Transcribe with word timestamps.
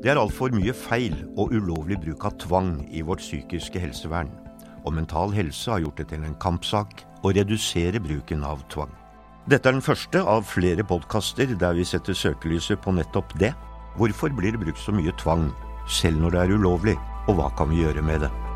Det 0.00 0.08
er 0.08 0.16
altfor 0.16 0.48
mye 0.56 0.72
feil 0.72 1.12
og 1.36 1.50
ulovlig 1.52 1.98
bruk 2.00 2.24
av 2.24 2.38
tvang 2.40 2.70
i 2.88 3.02
vårt 3.04 3.20
psykiske 3.20 3.82
helsevern. 3.82 4.30
Og 4.88 4.94
Mental 4.96 5.34
Helse 5.36 5.74
har 5.74 5.82
gjort 5.84 6.00
det 6.00 6.06
til 6.14 6.24
en 6.24 6.38
kampsak 6.40 7.02
å 7.20 7.34
redusere 7.36 8.00
bruken 8.00 8.46
av 8.48 8.64
tvang. 8.72 8.94
Dette 9.52 9.68
er 9.68 9.76
den 9.76 9.84
første 9.84 10.24
av 10.24 10.48
flere 10.48 10.86
podkaster 10.88 11.52
der 11.52 11.76
vi 11.76 11.84
setter 11.84 12.16
søkelyset 12.16 12.80
på 12.80 12.96
nettopp 12.96 13.36
det. 13.42 13.52
Hvorfor 14.00 14.32
blir 14.32 14.56
det 14.56 14.64
brukt 14.64 14.80
så 14.80 14.94
mye 14.96 15.12
tvang, 15.20 15.50
selv 15.84 16.22
når 16.22 16.32
det 16.32 16.46
er 16.46 16.54
ulovlig, 16.56 16.96
og 17.28 17.36
hva 17.36 17.52
kan 17.58 17.68
vi 17.68 17.84
gjøre 17.84 18.04
med 18.06 18.24
det? 18.24 18.49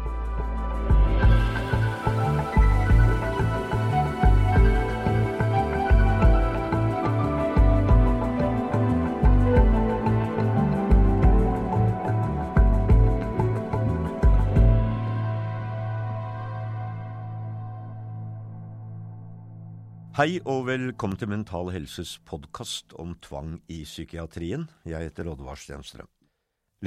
Hei 20.14 20.36
og 20.46 20.68
velkommen 20.68 21.18
til 21.18 21.26
Mental 21.26 21.72
Helses 21.74 22.12
podkast 22.22 22.92
om 23.02 23.16
tvang 23.18 23.56
i 23.66 23.80
psykiatrien. 23.82 24.68
Jeg 24.86 25.08
heter 25.08 25.26
Oddvar 25.32 25.58
Stenstrøm. 25.58 26.06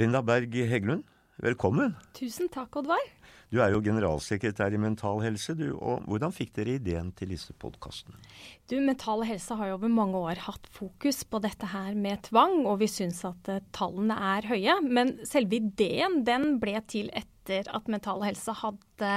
Linda 0.00 0.22
Berg 0.24 0.56
Heggelund, 0.70 1.02
velkommen. 1.44 1.92
Tusen 2.16 2.48
takk, 2.48 2.78
Oddvar. 2.80 3.04
Du 3.48 3.62
er 3.64 3.72
jo 3.72 3.80
generalsekretær 3.80 4.74
i 4.76 4.80
Mental 4.80 5.22
Helse, 5.24 5.54
du. 5.56 5.70
Og 5.80 6.04
hvordan 6.08 6.34
fikk 6.36 6.52
dere 6.58 6.76
ideen 6.76 7.08
til 7.16 7.32
disse 7.32 7.54
podkastene? 7.56 8.18
Du, 8.68 8.76
Mental 8.84 9.24
Helse 9.24 9.56
har 9.56 9.70
jo 9.70 9.78
over 9.78 9.92
mange 9.92 10.20
år 10.20 10.42
hatt 10.44 10.68
fokus 10.74 11.22
på 11.24 11.40
dette 11.40 11.70
her 11.72 11.96
med 11.96 12.26
tvang, 12.28 12.66
og 12.68 12.82
vi 12.82 12.90
syns 12.92 13.22
at 13.24 13.48
uh, 13.48 13.62
tallene 13.72 14.18
er 14.34 14.50
høye. 14.50 14.76
Men 14.84 15.16
selve 15.28 15.62
ideen 15.62 16.20
den 16.28 16.58
ble 16.60 16.76
til 16.92 17.08
etter 17.16 17.70
at 17.72 17.88
Mental 17.88 18.20
Helse 18.26 18.52
hadde 18.60 19.12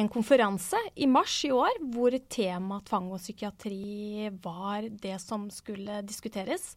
en 0.00 0.08
konferanse 0.08 0.80
i 0.96 1.04
mars 1.04 1.34
i 1.44 1.52
år 1.52 1.76
hvor 1.92 2.16
temaet 2.32 2.88
tvang 2.88 3.10
og 3.12 3.20
psykiatri 3.20 4.30
var 4.40 4.88
det 4.88 5.18
som 5.20 5.44
skulle 5.52 6.00
diskuteres. 6.08 6.70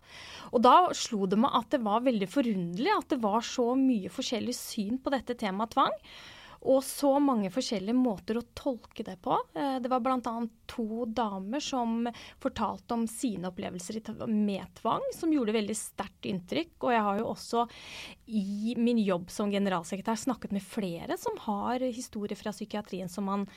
Og 0.52 0.60
da 0.68 0.76
slo 0.92 1.24
det 1.32 1.40
meg 1.40 1.56
at 1.62 1.72
det 1.72 1.80
var 1.88 2.04
veldig 2.04 2.28
forunderlig 2.36 2.92
at 2.98 3.16
det 3.16 3.22
var 3.24 3.40
så 3.48 3.70
mye 3.80 4.12
forskjellig 4.12 4.60
syn 4.60 5.00
på 5.00 5.16
dette 5.16 5.40
temaet 5.40 5.78
tvang. 5.78 5.96
Og 6.62 6.84
så 6.86 7.16
mange 7.24 7.50
forskjellige 7.54 7.98
måter 7.98 8.38
å 8.38 8.44
tolke 8.58 9.06
det 9.06 9.16
på. 9.24 9.34
Eh, 9.58 9.80
det 9.82 9.90
var 9.90 10.04
bl.a. 10.06 10.34
to 10.70 11.06
damer 11.10 11.64
som 11.64 12.06
fortalte 12.42 12.94
om 12.94 13.08
sine 13.10 13.50
opplevelser 13.50 13.98
med 14.30 14.70
tvang, 14.78 15.08
som 15.18 15.34
gjorde 15.34 15.56
veldig 15.58 15.78
sterkt 15.78 16.30
inntrykk. 16.30 16.76
Og 16.86 16.94
jeg 16.94 17.06
har 17.08 17.22
jo 17.22 17.30
også 17.32 17.66
i 18.30 18.76
min 18.78 19.02
jobb 19.02 19.32
som 19.34 19.52
generalsekretær 19.52 20.22
snakket 20.22 20.54
med 20.54 20.66
flere 20.66 21.18
som 21.18 21.40
har 21.48 21.82
historier 21.90 22.38
fra 22.38 22.54
psykiatrien 22.54 23.10
som 23.10 23.26
man 23.30 23.48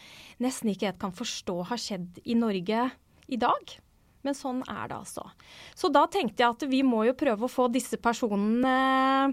nesten 0.42 0.72
ikke 0.72 0.88
helt 0.88 1.02
kan 1.02 1.14
forstå 1.14 1.60
har 1.68 1.80
skjedd 1.80 2.22
i 2.24 2.38
Norge 2.38 2.88
i 3.28 3.40
dag. 3.40 3.78
Men 4.24 4.36
sånn 4.36 4.62
er 4.64 4.88
det 4.88 4.96
altså. 4.96 5.24
Så 5.76 5.90
da 5.92 6.06
tenkte 6.08 6.42
jeg 6.42 6.54
at 6.54 6.64
vi 6.70 6.80
må 6.86 7.02
jo 7.08 7.16
prøve 7.18 7.44
å 7.44 7.50
få 7.50 7.66
disse 7.72 7.98
personene, 8.00 9.32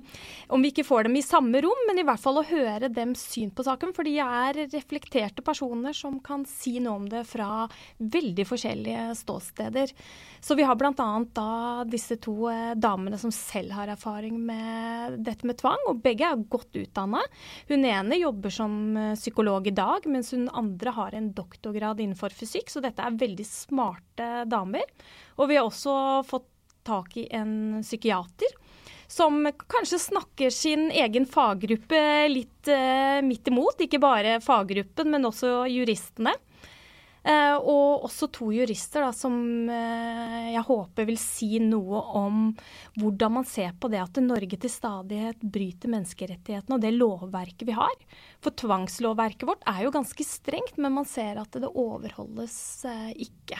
om 0.52 0.64
vi 0.64 0.72
ikke 0.73 0.86
får 0.88 1.08
dem 1.08 1.16
i 1.16 1.23
samme 1.25 1.61
rom, 1.64 1.86
men 1.88 2.02
i 2.02 2.06
hvert 2.08 2.22
fall 2.22 2.42
å 2.42 2.45
høre 2.47 2.92
dems 2.92 3.23
syn 3.31 3.53
på 3.56 3.66
saken. 3.67 3.94
For 3.95 4.08
de 4.08 4.17
er 4.23 4.64
reflekterte 4.72 5.45
personer 5.45 5.95
som 5.95 6.19
kan 6.23 6.44
si 6.50 6.78
noe 6.84 7.00
om 7.00 7.08
det 7.12 7.23
fra 7.30 7.66
veldig 7.97 8.45
forskjellige 8.50 9.08
ståsteder. 9.22 9.95
Så 10.44 10.58
vi 10.58 10.66
har 10.67 10.75
bl.a. 10.75 10.92
da 11.38 11.52
disse 11.88 12.17
to 12.22 12.50
eh, 12.52 12.73
damene 12.75 13.19
som 13.22 13.31
selv 13.34 13.75
har 13.78 13.92
erfaring 13.94 14.39
med 14.44 15.19
dette 15.23 15.47
med 15.47 15.59
tvang, 15.62 15.88
og 15.92 16.02
begge 16.03 16.28
er 16.28 16.45
godt 16.52 16.75
utdanna. 16.81 17.22
Hun 17.69 17.86
ene 17.88 18.19
jobber 18.19 18.53
som 18.53 18.97
eh, 18.97 19.14
psykolog 19.19 19.69
i 19.69 19.75
dag, 19.78 20.08
mens 20.09 20.34
hun 20.36 20.50
andre 20.50 20.95
har 20.97 21.16
en 21.16 21.31
doktorgrad 21.38 22.02
innenfor 22.02 22.34
fysikk, 22.36 22.74
så 22.74 22.84
dette 22.84 23.06
er 23.06 23.19
veldig 23.22 23.47
smarte 23.47 24.30
damer 24.50 24.81
problemer. 24.81 25.08
Og 25.38 25.50
vi 25.50 25.58
har 25.58 25.66
også 25.66 26.24
fått 26.28 26.47
tak 26.84 27.18
i 27.18 27.28
en 27.31 27.81
psykiater 27.81 28.58
som 29.08 29.44
kanskje 29.68 30.00
snakker 30.00 30.50
sin 30.50 30.92
egen 30.92 31.25
faggruppe 31.25 32.28
litt 32.31 32.68
eh, 32.68 33.19
midt 33.22 33.47
imot. 33.47 33.81
Ikke 33.84 34.00
bare 34.00 34.40
faggruppen, 34.42 35.12
men 35.12 35.28
også 35.28 35.66
juristene. 35.68 36.31
Eh, 37.22 37.53
og 37.53 38.08
også 38.08 38.31
to 38.34 38.47
jurister 38.56 39.03
da, 39.03 39.12
som 39.14 39.36
eh, 39.69 40.53
jeg 40.56 40.64
håper 40.66 41.06
vil 41.06 41.19
si 41.22 41.59
noe 41.62 42.00
om 42.18 42.48
hvordan 42.98 43.36
man 43.36 43.46
ser 43.46 43.75
på 43.78 43.92
det 43.92 44.00
at 44.02 44.22
Norge 44.24 44.58
til 44.58 44.74
stadighet 44.74 45.44
bryter 45.44 45.92
menneskerettighetene 45.92 46.80
og 46.80 46.81
det 46.81 46.96
lovverket 46.96 47.68
vi 47.68 47.75
har. 47.78 47.94
For 48.42 48.56
tvangslovverket 48.63 49.46
vårt 49.52 49.68
er 49.69 49.84
jo 49.86 49.94
ganske 49.94 50.25
strengt, 50.25 50.80
men 50.80 50.98
man 50.98 51.06
ser 51.09 51.44
at 51.44 51.59
det 51.59 51.69
overholdes 51.69 52.88
ikke. 53.12 53.59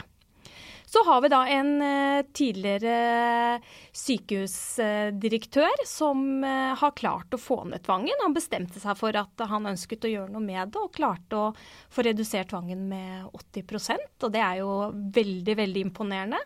Så 0.92 1.00
har 1.04 1.20
vi 1.20 1.28
da 1.32 1.38
en 1.48 1.82
uh, 1.82 2.22
tidligere 2.36 3.60
sykehusdirektør 3.96 5.84
som 5.88 6.44
uh, 6.44 6.74
har 6.76 6.92
klart 6.98 7.32
å 7.32 7.40
få 7.40 7.62
ned 7.70 7.80
tvangen. 7.86 8.20
Han 8.20 8.36
bestemte 8.36 8.76
seg 8.82 8.98
for 9.00 9.16
at 9.16 9.44
han 9.48 9.70
ønsket 9.70 10.04
å 10.04 10.10
gjøre 10.10 10.34
noe 10.34 10.44
med 10.44 10.74
det, 10.74 10.82
og 10.82 10.92
klarte 10.92 11.38
å 11.38 11.46
få 11.88 12.04
redusert 12.04 12.52
tvangen 12.52 12.84
med 12.90 13.24
80% 13.32 14.28
og 14.28 14.34
det 14.34 14.44
er 14.44 14.60
jo 14.60 14.74
veldig, 15.16 15.56
veldig 15.62 15.86
imponerende. 15.88 16.42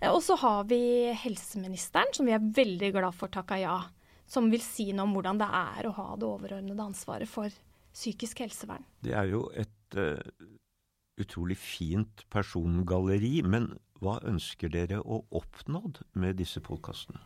Uh, 0.00 0.08
og 0.14 0.22
så 0.24 0.40
har 0.40 0.64
vi 0.72 1.12
helseministeren, 1.26 2.16
som 2.16 2.24
vi 2.24 2.32
er 2.32 2.48
veldig 2.56 2.94
glad 2.96 3.12
for 3.18 3.28
takka 3.28 3.60
ja. 3.60 3.76
Som 4.24 4.48
vil 4.50 4.64
si 4.64 4.88
noe 4.96 5.04
om 5.04 5.18
hvordan 5.18 5.44
det 5.44 5.52
er 5.52 5.86
å 5.90 5.96
ha 6.00 6.08
det 6.16 6.30
overordnede 6.32 6.88
ansvaret 6.88 7.28
for 7.28 7.52
psykisk 7.92 8.40
helsevern. 8.46 8.88
Det 9.04 9.12
er 9.20 9.28
jo 9.36 9.50
et 9.52 10.00
utrolig 11.20 11.56
fint 11.60 12.24
persongalleri, 12.32 13.40
men 13.46 13.72
hva 14.02 14.18
ønsker 14.28 14.72
dere 14.72 15.00
å 15.00 15.22
oppnå 15.34 15.82
med 16.20 16.36
disse 16.40 16.60
podkastene? 16.64 17.20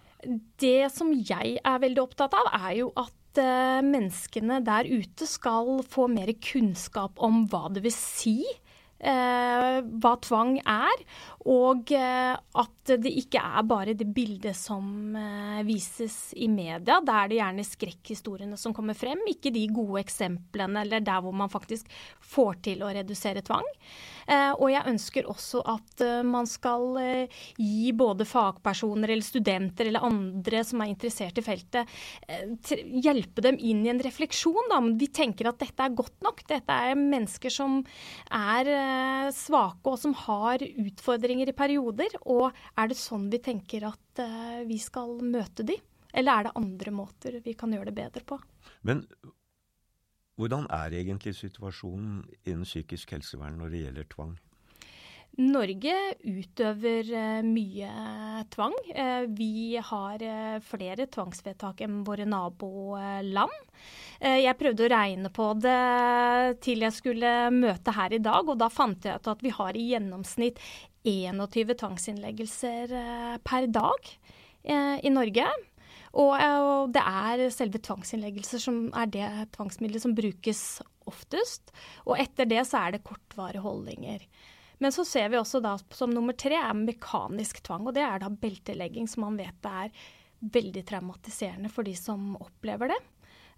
Det 0.60 0.90
som 0.92 1.10
jeg 1.14 1.56
er 1.64 1.82
veldig 1.82 2.02
opptatt 2.02 2.36
av, 2.36 2.50
er 2.60 2.74
jo 2.82 2.90
at 3.00 3.40
uh, 3.40 3.80
menneskene 3.84 4.60
der 4.66 4.88
ute 4.90 5.26
skal 5.26 5.80
få 5.88 6.06
mer 6.12 6.32
kunnskap 6.44 7.18
om 7.24 7.46
hva 7.50 7.68
det 7.72 7.82
vil 7.86 7.96
si 7.96 8.38
hva 9.00 10.10
tvang 10.20 10.58
er, 10.60 11.02
og 11.48 11.88
uh, 11.96 12.34
at 12.60 12.92
det 13.00 13.12
ikke 13.22 13.40
er 13.40 13.64
bare 13.64 13.94
det 13.96 14.04
bildet 14.12 14.56
som 14.58 15.16
vises 15.64 16.34
i 16.36 16.50
media. 16.52 16.98
Da 17.00 17.22
er 17.22 17.30
det 17.30 17.38
gjerne 17.38 17.64
skrekkhistoriene 17.64 18.58
som 18.60 18.74
kommer 18.76 18.98
frem, 18.98 19.22
ikke 19.30 19.52
de 19.54 19.64
gode 19.72 20.02
eksemplene 20.02 20.84
eller 20.84 21.04
der 21.04 21.24
hvor 21.24 21.32
man 21.36 21.52
faktisk 21.52 21.88
får 22.20 22.60
til 22.66 22.84
å 22.84 22.92
redusere 22.92 23.44
tvang. 23.46 23.68
Eh, 24.30 24.52
og 24.54 24.68
jeg 24.70 24.86
ønsker 24.92 25.28
også 25.30 25.62
at 25.72 26.02
eh, 26.04 26.20
man 26.26 26.46
skal 26.48 26.98
eh, 27.00 27.40
gi 27.58 27.90
både 27.96 28.26
fagpersoner 28.28 29.10
eller 29.10 29.26
studenter 29.26 29.90
eller 29.90 30.06
andre 30.06 30.62
som 30.66 30.82
er 30.82 30.92
interessert 30.92 31.40
i 31.40 31.44
feltet, 31.44 31.90
hjelpe 33.02 33.42
dem 33.44 33.58
inn 33.58 33.82
i 33.86 33.90
en 33.92 34.02
refleksjon. 34.02 34.70
Da. 34.70 34.80
De 35.00 35.08
tenker 35.14 35.50
at 35.50 35.58
dette 35.62 35.86
er 35.86 35.96
godt 35.96 36.18
nok. 36.24 36.44
Dette 36.50 36.76
er 36.90 36.98
mennesker 36.98 37.52
som 37.52 37.80
er 38.30 38.70
svake 39.36 39.92
og 39.92 39.98
som 40.00 40.14
har 40.26 40.62
utfordringer 40.64 41.50
i 41.50 41.56
perioder. 41.56 42.16
Og 42.26 42.50
er 42.50 42.90
det 42.90 42.98
sånn 42.98 43.28
vi 43.32 43.42
tenker 43.44 43.88
at 43.90 44.22
vi 44.66 44.78
skal 44.82 45.18
møte 45.22 45.66
de? 45.66 45.76
Eller 46.10 46.32
er 46.32 46.48
det 46.48 46.56
andre 46.58 46.94
måter 46.94 47.38
vi 47.44 47.54
kan 47.58 47.70
gjøre 47.72 47.90
det 47.90 47.98
bedre 48.00 48.24
på? 48.26 48.40
Men 48.86 49.04
hvordan 50.40 50.66
er 50.72 50.94
egentlig 50.96 51.34
situasjonen 51.36 52.22
innen 52.48 52.64
psykisk 52.64 53.12
helsevern 53.12 53.58
når 53.60 53.74
det 53.74 53.82
gjelder 53.84 54.08
tvang? 54.14 54.38
Norge 55.38 55.94
utøver 56.26 57.10
uh, 57.14 57.46
mye 57.46 57.90
tvang. 58.52 58.74
Uh, 58.90 59.24
vi 59.30 59.78
har 59.78 60.24
flere 60.66 61.06
tvangsvedtak 61.06 61.80
enn 61.86 62.02
våre 62.06 62.26
naboland. 62.28 63.54
jeg 64.20 64.56
prøvde 64.60 64.84
å 64.84 64.90
regne 64.92 65.30
på 65.32 65.46
det 65.56 66.58
til 66.60 66.82
jeg 66.84 66.92
skulle 66.92 67.30
møte 67.54 67.94
her 67.96 68.12
i 68.12 68.20
dag, 68.20 68.44
og 68.44 68.58
da 68.60 68.68
fant 68.68 69.06
jeg 69.06 69.16
ut 69.16 69.30
at 69.32 69.40
vi 69.40 69.52
har 69.56 69.76
i 69.76 69.86
gjennomsnitt 69.94 70.60
21 71.08 71.72
tvangsinnleggelser 71.80 72.92
per 73.40 73.70
dag 73.72 74.10
i 74.60 75.12
Norge. 75.14 75.46
Og 76.20 76.92
det 76.92 77.00
er 77.06 77.46
selve 77.54 77.80
tvangsinnleggelser 77.80 78.60
som 78.60 78.82
er 78.92 79.10
det 79.14 79.28
tvangsmiddelet 79.56 80.04
som 80.04 80.16
brukes 80.18 80.62
oftest. 81.08 81.70
Og 82.06 82.18
etter 82.20 82.48
det 82.50 82.64
så 82.68 82.84
er 82.84 82.96
det 82.96 83.04
kortvarige 83.06 83.64
holdninger. 83.64 84.24
Men 84.80 84.94
så 84.96 85.04
ser 85.04 85.28
vi 85.28 85.38
også 85.40 85.60
da 85.64 85.74
som 85.92 86.12
nummer 86.14 86.36
tre 86.38 86.56
er 86.56 86.76
mekanisk 86.76 87.60
tvang, 87.66 87.90
og 87.90 87.96
det 87.96 88.04
er 88.06 88.22
da 88.22 88.30
beltelegging, 88.32 89.08
som 89.10 89.26
man 89.26 89.38
vet 89.40 89.68
er 89.68 89.92
veldig 90.40 90.84
traumatiserende 90.88 91.68
for 91.72 91.84
de 91.84 91.92
som 91.98 92.32
opplever 92.40 92.94
det. 92.94 93.00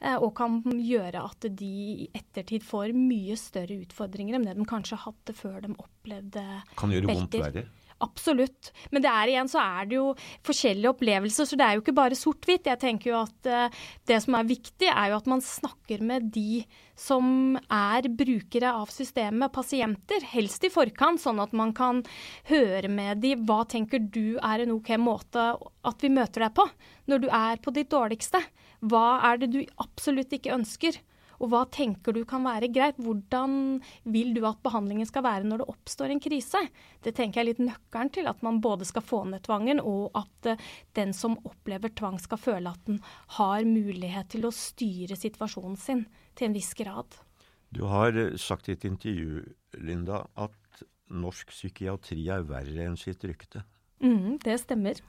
Eh, 0.02 0.16
og 0.18 0.32
kan 0.34 0.58
gjøre 0.66 1.22
at 1.22 1.46
de 1.60 1.70
i 2.02 2.08
ettertid 2.10 2.64
får 2.66 2.90
mye 2.96 3.36
større 3.38 3.78
utfordringer 3.84 4.38
enn 4.38 4.48
det 4.48 4.56
de 4.58 4.66
kanskje 4.66 4.98
hadde 5.04 5.36
før 5.38 5.60
de 5.62 5.76
opplevde 5.76 6.42
belter. 6.42 6.74
Kan 6.80 6.94
gjøre 6.96 7.14
vondt 7.14 7.38
verre? 7.38 7.64
Absolutt. 8.02 8.72
Men 8.90 9.04
det 9.04 9.10
er 9.10 9.30
igjen 9.30 9.50
så 9.50 9.62
er 9.62 9.88
det 9.88 9.98
jo 9.98 10.06
forskjellige 10.46 10.90
opplevelser, 10.90 11.46
så 11.46 11.58
det 11.58 11.66
er 11.66 11.76
jo 11.76 11.82
ikke 11.84 11.94
bare 11.94 12.18
sort-hvitt. 12.18 12.66
Jeg 12.66 12.80
tenker 12.82 13.12
jo 13.12 13.18
at 13.20 13.50
uh, 13.50 13.82
det 14.10 14.18
som 14.24 14.36
er 14.38 14.48
viktig, 14.48 14.88
er 14.90 15.12
jo 15.12 15.18
at 15.20 15.30
man 15.30 15.44
snakker 15.44 16.02
med 16.02 16.32
de 16.34 16.64
som 16.98 17.54
er 17.72 18.08
brukere 18.18 18.72
av 18.74 18.90
systemet, 18.92 19.54
pasienter, 19.54 20.26
helst 20.32 20.66
i 20.66 20.72
forkant, 20.72 21.22
sånn 21.22 21.40
at 21.42 21.54
man 21.56 21.74
kan 21.76 22.02
høre 22.50 22.90
med 22.90 23.22
de 23.22 23.36
hva 23.38 23.62
tenker 23.70 24.02
du 24.02 24.36
er 24.42 24.64
en 24.64 24.74
OK 24.74 24.92
måte 25.00 25.52
at 25.86 26.02
vi 26.04 26.12
møter 26.12 26.46
deg 26.46 26.58
på 26.58 26.66
når 27.10 27.22
du 27.22 27.30
er 27.30 27.62
på 27.62 27.74
ditt 27.74 27.90
dårligste. 27.92 28.42
Hva 28.82 29.22
er 29.30 29.42
det 29.42 29.52
du 29.54 29.62
absolutt 29.82 30.34
ikke 30.34 30.54
ønsker? 30.58 30.98
Og 31.42 31.50
hva 31.50 31.64
tenker 31.74 32.14
du 32.14 32.22
kan 32.28 32.44
være 32.46 32.70
greit? 32.70 33.00
Hvordan 33.02 33.80
vil 34.06 34.30
du 34.36 34.44
at 34.46 34.60
behandlingen 34.62 35.08
skal 35.08 35.24
være 35.26 35.48
når 35.48 35.62
det 35.62 35.68
oppstår 35.72 36.14
en 36.14 36.22
krise? 36.22 36.60
Det 37.02 37.14
tenker 37.18 37.40
jeg 37.40 37.44
er 37.44 37.48
litt 37.50 37.64
nøkkelen 37.66 38.12
til 38.14 38.30
at 38.30 38.44
man 38.46 38.60
både 38.62 38.86
skal 38.86 39.02
få 39.02 39.24
ned 39.26 39.42
tvangen, 39.46 39.82
og 39.82 40.14
at 40.18 40.52
uh, 40.54 40.70
den 40.94 41.10
som 41.16 41.34
opplever 41.42 41.90
tvang 41.98 42.20
skal 42.22 42.38
føle 42.38 42.70
at 42.70 42.86
den 42.86 43.02
har 43.38 43.66
mulighet 43.66 44.30
til 44.36 44.46
å 44.46 44.54
styre 44.54 45.18
situasjonen 45.18 45.78
sin 45.80 46.06
til 46.38 46.48
en 46.48 46.56
viss 46.56 46.70
grad. 46.78 47.18
Du 47.72 47.84
har 47.88 48.14
eh, 48.14 48.36
sagt 48.38 48.68
i 48.68 48.76
et 48.76 48.86
intervju, 48.86 49.42
Linda, 49.82 50.22
at 50.36 50.84
norsk 51.12 51.50
psykiatri 51.52 52.26
er 52.32 52.46
verre 52.48 52.86
enn 52.86 52.98
sitt 53.00 53.24
rykte. 53.26 53.64
Mm, 54.04 54.38
det 54.44 54.58
stemmer. 54.62 55.00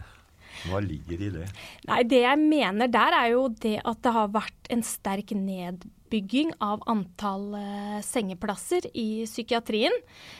Hva 0.68 0.82
ligger 0.84 1.22
i 1.22 1.32
det? 1.34 1.48
Nei, 1.90 2.02
Det 2.04 2.22
jeg 2.24 2.40
mener 2.42 2.92
der, 2.92 3.18
er 3.18 3.34
jo 3.34 3.48
det 3.50 3.80
at 3.84 4.02
det 4.06 4.14
har 4.16 4.34
vært 4.34 4.72
en 4.74 4.84
sterk 4.86 5.34
nedbygging 5.36 6.54
av 6.64 6.84
antall 6.90 7.54
eh, 7.60 8.00
sengeplasser 8.06 8.88
i 8.94 9.26
psykiatrien. 9.30 9.96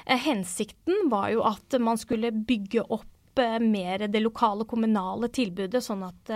Eh, 0.06 0.20
hensikten 0.28 1.10
var 1.12 1.32
jo 1.34 1.44
at 1.48 1.80
man 1.82 2.00
skulle 2.02 2.32
bygge 2.32 2.86
opp 2.88 3.10
uh, 3.42 3.58
mer 3.64 4.06
det 4.12 4.22
lokale 4.24 4.68
kommunale 4.70 5.30
tilbudet, 5.34 5.84
sånn 5.84 6.04
at 6.08 6.34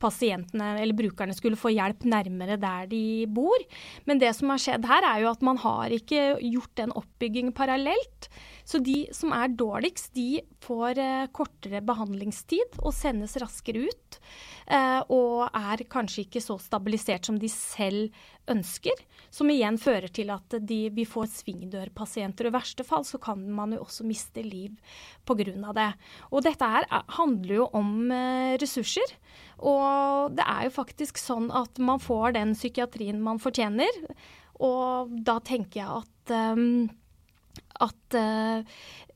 pasientene 0.00 0.74
eller 0.82 0.96
brukerne 0.96 1.34
skulle 1.36 1.58
få 1.58 1.72
hjelp 1.74 2.06
nærmere 2.08 2.58
der 2.60 2.86
de 2.90 3.02
bor. 3.30 3.64
Men 4.08 4.20
det 4.22 4.32
som 4.36 4.52
har 4.52 4.62
skjedd 4.62 4.86
her, 4.88 5.06
er 5.06 5.24
jo 5.24 5.32
at 5.32 5.44
man 5.44 5.60
har 5.62 5.94
ikke 5.94 6.38
gjort 6.42 6.74
den 6.80 6.94
oppbyggingen 6.96 7.54
parallelt. 7.56 8.30
Så 8.68 8.80
de 8.84 9.06
som 9.16 9.32
er 9.32 9.54
dårligst, 9.56 10.10
de 10.12 10.42
får 10.64 10.98
eh, 11.00 11.28
kortere 11.32 11.80
behandlingstid 11.88 12.76
og 12.82 12.92
sendes 12.92 13.38
raskere 13.40 13.86
ut. 13.88 14.18
Eh, 14.68 15.00
og 15.08 15.46
er 15.56 15.86
kanskje 15.88 16.26
ikke 16.26 16.42
så 16.44 16.58
stabilisert 16.60 17.30
som 17.30 17.38
de 17.40 17.48
selv 17.48 18.12
ønsker. 18.50 19.04
Som 19.30 19.50
igjen 19.52 19.76
fører 19.80 20.08
til 20.08 20.30
at 20.32 20.56
de, 20.64 20.78
vi 20.94 21.04
får 21.04 21.28
svingdørpasienter. 21.34 22.48
I 22.48 22.54
verste 22.54 22.86
fall 22.86 23.04
så 23.04 23.20
kan 23.20 23.42
man 23.52 23.74
jo 23.76 23.82
også 23.84 24.06
miste 24.08 24.44
liv 24.44 24.76
pga. 25.28 25.72
det. 25.76 25.90
Og 26.32 26.44
dette 26.46 26.64
her 26.64 26.88
handler 27.18 27.54
jo 27.54 27.68
om 27.76 28.10
eh, 28.10 28.56
ressurser. 28.60 29.16
Og 29.58 30.32
det 30.38 30.46
er 30.46 30.68
jo 30.68 30.76
faktisk 30.78 31.20
sånn 31.20 31.50
at 31.52 31.78
man 31.78 32.00
får 32.00 32.38
den 32.38 32.54
psykiatrien 32.56 33.20
man 33.20 33.42
fortjener. 33.42 34.00
Og 34.64 35.12
da 35.22 35.38
tenker 35.44 35.82
jeg 35.82 36.02
at 36.02 36.34
um, 36.56 36.88
at 37.78 38.16
uh, 38.16 38.62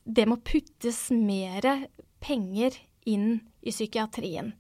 det 0.04 0.26
må 0.28 0.38
puttes 0.44 1.08
mer 1.14 1.86
penger 2.22 2.76
inn 3.08 3.40
i 3.62 3.74
psykiatrien. 3.74 4.52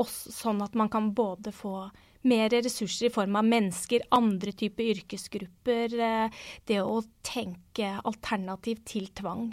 Også, 0.00 0.32
sånn 0.32 0.62
at 0.64 0.76
man 0.78 0.90
kan 0.92 1.12
både 1.16 1.52
få 1.52 1.90
mer 2.28 2.52
ressurser 2.52 3.08
i 3.08 3.14
form 3.14 3.38
av 3.40 3.48
mennesker, 3.48 4.04
andre 4.16 4.52
typer 4.52 4.92
yrkesgrupper. 4.96 5.96
Uh, 5.96 6.44
det 6.68 6.80
å 6.82 7.00
tenke 7.26 7.96
alternativ 8.04 8.84
til 8.88 9.10
tvang. 9.16 9.50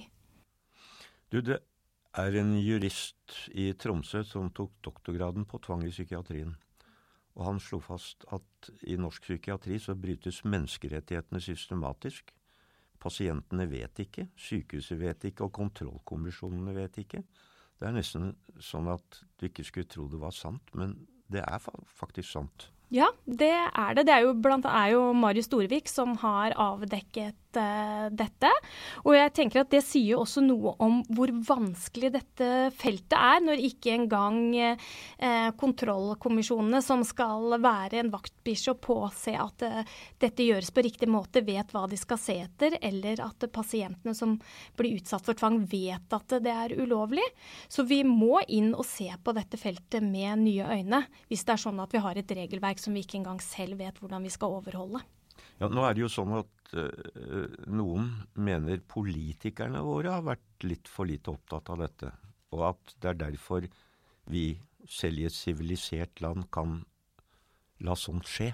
Du, 1.32 1.42
det 1.42 1.60
er 2.18 2.40
en 2.40 2.56
jurist 2.60 3.36
i 3.54 3.72
Tromsø 3.78 4.24
som 4.26 4.50
tok 4.56 4.78
doktorgraden 4.86 5.46
på 5.50 5.60
tvang 5.64 5.84
i 5.86 5.92
psykiatrien. 5.94 6.56
Og 7.38 7.46
han 7.46 7.60
slo 7.62 7.78
fast 7.84 8.26
at 8.34 8.72
i 8.90 8.98
norsk 8.98 9.28
psykiatri 9.28 9.78
så 9.82 9.94
brytes 9.94 10.42
menneskerettighetene 10.48 11.42
systematisk. 11.44 12.32
Pasientene 12.98 13.68
vet 13.70 14.02
ikke, 14.02 14.26
sykehuset 14.34 14.98
vet 14.98 15.28
ikke, 15.30 15.46
og 15.46 15.54
kontrollkommisjonene 15.60 16.74
vet 16.80 16.98
ikke. 17.04 17.22
Det 17.78 17.86
er 17.86 17.94
nesten 17.94 18.32
sånn 18.58 18.90
at 18.90 19.22
du 19.38 19.46
ikke 19.46 19.68
skulle 19.68 19.90
tro 19.92 20.08
det 20.10 20.18
var 20.22 20.34
sant, 20.34 20.74
men 20.74 20.96
det 21.34 21.44
er 21.44 21.62
faktisk 22.00 22.32
sant. 22.32 22.70
Ja, 22.94 23.10
det 23.26 23.52
er 23.52 23.96
det. 23.98 24.06
Det 24.08 24.14
er 24.16 24.24
jo, 24.24 24.34
blant, 24.40 24.66
er 24.66 24.94
jo 24.94 25.02
Marius 25.18 25.50
Storevik 25.50 25.90
som 25.92 26.16
har 26.22 26.56
avdekket 26.56 27.36
uh, 27.58 28.08
dette. 28.14 28.52
Og 29.06 29.16
jeg 29.18 29.34
tenker 29.36 29.64
at 29.64 29.72
det 29.74 29.84
sier 29.86 30.22
også 30.22 30.44
noe 30.46 30.76
om 30.84 31.00
hvor 31.14 31.32
vanskelig 31.48 32.12
dette 32.16 32.50
feltet 32.78 33.18
er, 33.18 33.42
når 33.44 33.64
ikke 33.70 33.96
engang 33.96 34.40
uh, 34.56 35.50
kontrollkommisjonene, 35.60 36.82
som 36.86 37.04
skal 37.08 37.58
være 37.64 38.02
en 38.02 38.14
vaktbikkje 38.14 38.76
og 38.76 38.82
påse 38.86 39.36
at 39.38 39.66
uh, 39.68 39.98
dette 40.22 40.46
gjøres 40.48 40.72
på 40.74 40.86
riktig 40.86 41.10
måte, 41.12 41.46
vet 41.48 41.74
hva 41.76 41.86
de 41.90 42.00
skal 42.00 42.22
se 42.22 42.38
etter, 42.46 42.78
eller 42.82 43.22
at 43.26 43.48
pasientene 43.54 44.16
som 44.18 44.38
blir 44.78 44.98
utsatt 45.02 45.26
for 45.28 45.38
tvang, 45.38 45.62
vet 45.68 46.14
at 46.14 46.38
det 46.44 46.54
er 46.54 46.78
ulovlig. 46.78 47.26
Så 47.68 47.86
vi 47.88 48.04
må 48.08 48.42
inn 48.48 48.74
og 48.78 48.86
se 48.88 49.10
på 49.24 49.36
dette 49.36 49.60
feltet 49.60 50.04
med 50.06 50.44
nye 50.46 50.68
øyne, 50.78 51.04
hvis 51.28 51.46
det 51.48 51.56
er 51.56 51.66
sånn 51.68 51.82
at 51.84 51.94
vi 51.94 52.04
har 52.04 52.18
et 52.20 52.38
regelverk 52.40 52.82
som 52.82 52.96
vi 52.96 53.06
ikke 53.06 53.22
engang 53.22 53.42
selv 53.44 53.80
vet 53.82 54.00
hvordan 54.02 54.26
vi 54.26 54.34
skal 54.34 54.60
overholde. 54.60 55.04
Ja, 55.58 55.70
Nå 55.74 55.84
er 55.88 55.96
det 55.98 56.04
jo 56.04 56.12
sånn 56.12 56.36
at 56.38 56.74
uh, 56.78 57.58
noen 57.72 58.12
mener 58.38 58.84
politikerne 58.86 59.82
våre 59.86 60.14
har 60.18 60.26
vært 60.28 60.68
litt 60.68 60.92
for 60.92 61.10
lite 61.10 61.34
opptatt 61.34 61.72
av 61.74 61.82
dette, 61.86 62.12
og 62.54 62.70
at 62.74 62.96
det 63.02 63.12
er 63.14 63.22
derfor 63.26 63.68
vi 64.30 64.46
selv 64.88 65.24
i 65.24 65.28
et 65.28 65.36
sivilisert 65.36 66.22
land 66.24 66.48
kan 66.54 66.82
la 67.84 67.96
sånt 67.98 68.30
skje. 68.30 68.54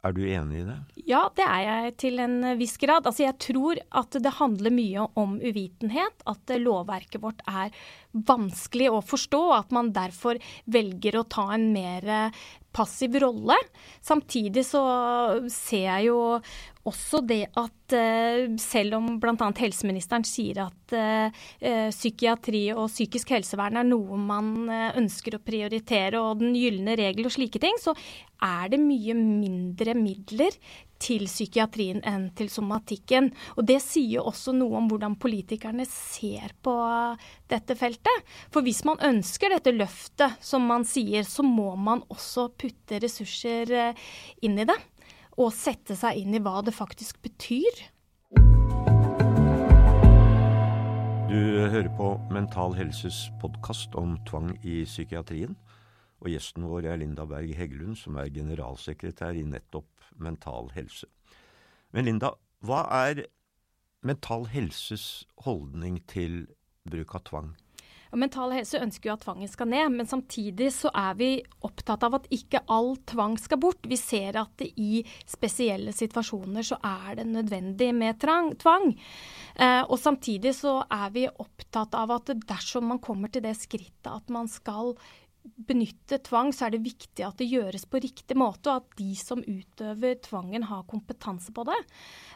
Er 0.00 0.14
du 0.16 0.22
enig 0.24 0.62
i 0.62 0.64
det? 0.64 0.76
Ja, 1.10 1.26
det 1.36 1.44
er 1.44 1.62
jeg 1.66 1.90
til 2.00 2.22
en 2.24 2.38
viss 2.56 2.78
grad. 2.80 3.04
Altså, 3.04 3.26
jeg 3.26 3.36
tror 3.42 3.80
at 4.00 4.16
det 4.16 4.32
handler 4.38 4.72
mye 4.72 5.04
om 5.20 5.34
uvitenhet. 5.36 6.24
At 6.30 6.48
lovverket 6.56 7.20
vårt 7.20 7.42
er 7.44 7.74
vanskelig 8.16 8.88
å 8.94 9.02
forstå. 9.04 9.42
At 9.58 9.74
man 9.76 9.92
derfor 9.92 10.40
velger 10.64 11.20
å 11.20 11.26
ta 11.28 11.50
en 11.52 11.68
mer 11.74 12.32
passiv 12.74 13.16
rolle. 13.22 13.56
Samtidig 14.04 14.64
så 14.68 14.82
ser 15.52 15.86
jeg 15.86 16.10
jo 16.10 16.18
også 16.88 17.20
det 17.28 17.42
at 17.60 17.94
uh, 17.94 18.54
selv 18.60 18.96
om 18.96 19.08
bl.a. 19.20 19.48
helseministeren 19.60 20.24
sier 20.24 20.62
at 20.64 20.94
uh, 20.96 21.42
psykiatri 21.92 22.68
og 22.72 22.88
psykisk 22.88 23.34
helsevern 23.36 23.82
er 23.82 23.88
noe 23.88 24.18
man 24.20 24.70
ønsker 24.98 25.36
å 25.36 25.44
prioritere, 25.44 26.20
og 26.20 26.40
den 26.40 26.56
gylne 26.56 26.96
regel 26.98 27.28
og 27.28 27.36
slike 27.36 27.60
ting, 27.62 27.76
så 27.82 27.94
er 28.40 28.72
det 28.72 28.80
mye 28.80 29.16
mindre 29.18 29.94
midler 29.98 30.56
til 31.00 31.26
psykiatrien 31.28 32.02
enn 32.06 32.28
til 32.36 32.50
somatikken. 32.52 33.30
Og 33.56 33.66
Det 33.70 33.80
sier 33.82 34.26
også 34.26 34.54
noe 34.56 34.78
om 34.78 34.88
hvordan 34.90 35.16
politikerne 35.20 35.86
ser 35.88 36.54
på 36.62 36.74
dette 37.50 37.76
feltet. 37.78 38.26
For 38.52 38.66
hvis 38.66 38.84
man 38.88 39.00
ønsker 39.10 39.54
dette 39.54 39.74
løftet, 39.74 40.36
som 40.44 40.66
man 40.68 40.84
sier, 40.84 41.24
så 41.24 41.44
må 41.46 41.74
man 41.76 42.04
også 42.08 42.50
putte 42.52 43.00
ressurser 43.02 43.72
eh, 43.72 44.10
inn 44.44 44.58
i 44.60 44.68
det. 44.68 44.76
Og 45.40 45.54
sette 45.56 45.96
seg 45.96 46.20
inn 46.20 46.36
i 46.36 46.42
hva 46.42 46.60
det 46.66 46.76
faktisk 46.76 47.22
betyr. 47.24 47.88
Du 51.30 51.38
hører 51.38 51.86
på 51.94 52.16
Mental 52.34 52.74
Helses 52.74 53.28
podkast 53.40 53.94
om 53.94 54.16
tvang 54.26 54.50
i 54.66 54.82
psykiatrien. 54.82 55.54
Og 56.20 56.28
gjesten 56.32 56.66
vår 56.68 56.88
er 56.92 57.00
Linda 57.00 57.24
Berg 57.28 57.54
Heggelund, 57.56 57.96
som 57.96 58.18
er 58.20 58.32
generalsekretær 58.34 59.38
i 59.38 59.46
nettopp 59.48 60.12
Mental 60.20 60.70
Helse. 60.76 61.08
Men 61.96 62.06
Linda, 62.06 62.34
hva 62.64 62.84
er 63.08 63.24
Mental 64.06 64.46
Helses 64.52 65.26
holdning 65.44 65.98
til 66.08 66.44
bruk 66.88 67.16
av 67.16 67.26
tvang? 67.28 67.50
Mental 68.18 68.50
Helse 68.56 68.80
ønsker 68.82 69.10
jo 69.10 69.14
at 69.14 69.22
tvangen 69.22 69.50
skal 69.50 69.68
ned, 69.70 69.92
men 69.94 70.08
samtidig 70.08 70.72
så 70.74 70.90
er 70.96 71.14
vi 71.18 71.28
opptatt 71.66 72.02
av 72.06 72.16
at 72.18 72.26
ikke 72.34 72.64
all 72.72 72.96
tvang 73.06 73.36
skal 73.38 73.60
bort. 73.62 73.86
Vi 73.86 73.98
ser 74.00 74.40
at 74.40 74.64
i 74.66 75.04
spesielle 75.30 75.94
situasjoner 75.94 76.66
så 76.66 76.80
er 76.82 77.20
det 77.20 77.28
nødvendig 77.30 77.92
med 77.94 78.18
tvang. 78.18 78.90
Eh, 79.54 79.82
og 79.86 79.96
samtidig 80.02 80.56
så 80.58 80.80
er 80.90 81.14
vi 81.14 81.28
opptatt 81.30 81.94
av 81.94 82.16
at 82.18 82.34
dersom 82.50 82.90
man 82.90 83.02
kommer 83.04 83.30
til 83.30 83.46
det 83.46 83.54
skrittet 83.60 84.10
at 84.10 84.32
man 84.32 84.50
skal 84.50 84.96
benytte 85.40 86.18
tvang, 86.26 86.50
så 86.52 86.66
er 86.66 86.74
det 86.74 86.82
viktig 86.84 87.24
at 87.24 87.38
det 87.40 87.48
gjøres 87.48 87.86
på 87.88 88.00
riktig 88.02 88.36
måte, 88.38 88.72
og 88.72 88.82
at 88.82 88.98
de 88.98 89.14
som 89.18 89.40
utøver 89.40 90.18
tvangen 90.24 90.66
har 90.68 90.86
kompetanse 90.90 91.54
på 91.56 91.64
det. 91.68 91.78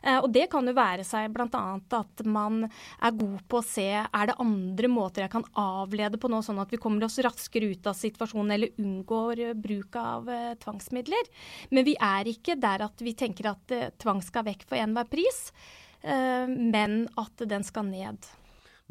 Eh, 0.02 0.18
og 0.18 0.30
det 0.34 0.46
kan 0.52 0.66
jo 0.68 0.74
være 0.76 1.04
seg 1.06 1.32
bl.a. 1.34 1.62
at 1.98 2.24
man 2.24 2.64
er 2.64 3.16
god 3.18 3.44
på 3.50 3.60
å 3.60 3.66
se 3.66 3.88
er 4.04 4.30
det 4.30 4.38
andre 4.42 4.90
måter 4.92 5.24
jeg 5.24 5.34
kan 5.34 5.46
avlede 5.60 6.20
på 6.20 6.30
nå, 6.32 6.40
sånn 6.44 6.62
at 6.62 6.72
vi 6.72 6.80
kommer 6.80 7.06
oss 7.06 7.20
raskere 7.24 7.72
ut 7.74 7.90
av 7.90 7.98
situasjonen 7.98 8.56
eller 8.56 8.80
unngår 8.80 9.46
bruk 9.60 9.98
av 10.00 10.30
eh, 10.32 10.54
tvangsmidler. 10.64 11.32
Men 11.74 11.88
vi 11.88 11.96
er 12.00 12.30
ikke 12.30 12.58
der 12.60 12.86
at 12.88 13.04
vi 13.04 13.16
tenker 13.18 13.52
at 13.52 13.74
eh, 13.74 13.90
tvang 14.00 14.22
skal 14.24 14.48
vekk 14.48 14.66
for 14.68 14.80
enhver 14.80 15.10
pris, 15.10 15.48
men 16.04 17.06
at 17.16 17.40
den 17.48 17.62
skal 17.64 17.86
ned. 17.88 18.26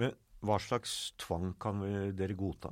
Men 0.02 0.16
hva 0.42 0.56
slags 0.58 1.14
tvang 1.22 1.52
kan 1.62 1.84
dere 2.18 2.34
godta? 2.34 2.72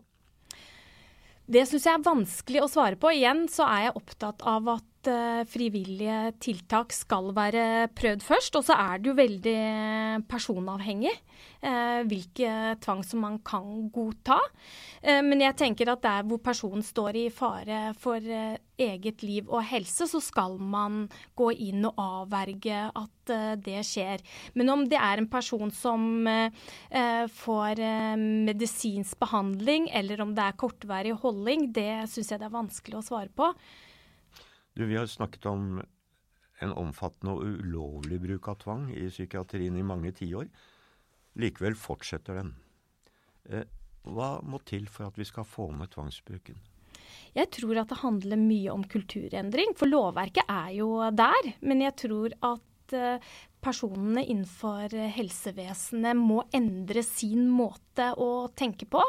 Det 1.51 1.65
syns 1.67 1.83
jeg 1.87 1.97
er 1.97 2.05
vanskelig 2.05 2.61
å 2.63 2.69
svare 2.71 2.99
på. 2.99 3.11
Igjen 3.11 3.43
så 3.51 3.65
er 3.67 3.89
jeg 3.89 3.97
opptatt 3.99 4.45
av 4.47 4.69
at 4.77 4.90
uh, 5.09 5.41
frivillige 5.49 6.31
tiltak 6.43 6.93
skal 6.95 7.31
være 7.35 7.89
prøvd 7.97 8.25
først. 8.25 8.57
Og 8.59 8.65
så 8.67 8.77
er 8.77 9.01
det 9.01 9.11
jo 9.11 9.17
veldig 9.17 9.61
personavhengig 10.29 11.13
uh, 11.13 12.01
hvilke 12.09 12.77
tvang 12.83 13.03
som 13.07 13.23
man 13.25 13.39
kan 13.45 13.89
godta. 13.93 14.39
Uh, 15.01 15.21
men 15.25 15.41
jeg 15.45 15.57
tenker 15.61 15.93
at 15.93 16.03
der 16.03 16.27
hvor 16.29 16.41
personen 16.43 16.85
står 16.85 17.19
i 17.23 17.25
fare 17.33 17.91
for 17.97 18.21
eget 18.81 19.21
liv 19.23 19.49
og 19.49 19.63
helse, 19.69 20.07
så 20.09 20.21
skal 20.23 20.57
man 20.57 21.05
gå 21.37 21.51
inn 21.69 21.85
og 21.89 21.99
avverge 22.01 22.87
at 22.89 23.33
det 23.61 23.83
skjer. 23.85 24.23
Men 24.57 24.73
om 24.73 24.87
det 24.89 24.97
er 24.97 25.21
en 25.21 25.29
person 25.29 25.69
som 25.69 26.25
får 27.37 27.83
medisinsk 28.17 29.19
behandling, 29.21 29.85
eller 29.93 30.25
om 30.25 30.33
det 30.33 30.47
er 30.47 30.57
kortvarig 30.57 31.13
holding, 31.21 31.69
det 31.75 32.09
syns 32.09 32.33
jeg 32.33 32.41
det 32.41 32.49
er 32.49 32.57
vanskelig 32.57 32.97
å 32.97 33.05
svare 33.05 33.29
på. 33.37 33.51
Du, 34.73 34.85
Vi 34.85 34.97
har 34.97 35.05
snakket 35.05 35.45
om 35.45 35.81
en 36.61 36.73
omfattende 36.77 37.33
og 37.33 37.61
ulovlig 37.61 38.21
bruk 38.21 38.47
av 38.51 38.59
tvang 38.61 38.89
i 38.93 39.07
psykiatrien 39.09 39.77
i 39.77 39.85
mange 39.85 40.13
tiår. 40.15 40.47
Likevel 41.41 41.75
fortsetter 41.79 42.39
den. 42.39 42.53
Hva 44.05 44.33
må 44.45 44.61
til 44.65 44.87
for 44.89 45.09
at 45.09 45.17
vi 45.19 45.27
skal 45.27 45.47
få 45.47 45.71
ned 45.75 45.91
tvangsbruken? 45.93 46.59
Jeg 47.35 47.47
tror 47.55 47.81
at 47.81 47.91
det 47.91 48.01
handler 48.01 48.39
mye 48.39 48.73
om 48.73 48.83
kulturendring, 48.87 49.75
for 49.77 49.89
lovverket 49.89 50.47
er 50.51 50.71
jo 50.75 50.89
der. 51.15 51.53
Men 51.63 51.83
jeg 51.85 51.95
tror 52.05 52.35
at 52.51 52.95
eh, 52.97 53.31
personene 53.61 54.23
innenfor 54.25 54.93
helsevesenet 55.15 56.17
må 56.17 56.41
endre 56.55 57.03
sin 57.05 57.47
måte 57.51 58.09
å 58.17 58.47
tenke 58.57 58.87
på. 58.89 59.03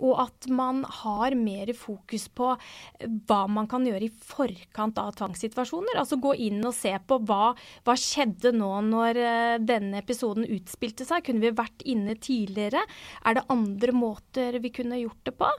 Og 0.00 0.22
at 0.24 0.48
man 0.52 0.82
har 1.00 1.36
mer 1.38 1.72
fokus 1.76 2.28
på 2.32 2.52
hva 2.56 3.40
man 3.50 3.68
kan 3.70 3.84
gjøre 3.86 4.08
i 4.08 4.12
forkant 4.24 5.00
av 5.02 5.12
tvangssituasjoner. 5.20 6.00
Altså 6.00 6.20
gå 6.20 6.34
inn 6.48 6.62
og 6.64 6.76
se 6.76 6.94
på 7.06 7.20
hva, 7.28 7.52
hva 7.86 7.98
skjedde 7.98 8.54
nå 8.56 8.72
når 8.88 9.20
eh, 9.24 9.58
denne 9.62 10.00
episoden 10.02 10.48
utspilte 10.48 11.06
seg. 11.08 11.24
Kunne 11.26 11.44
vi 11.44 11.54
vært 11.56 11.84
inne 11.88 12.16
tidligere? 12.16 12.84
Er 13.24 13.38
det 13.38 13.48
andre 13.52 13.96
måter 13.96 14.60
vi 14.62 14.72
kunne 14.74 15.00
gjort 15.02 15.22
det 15.28 15.36
på? 15.38 15.52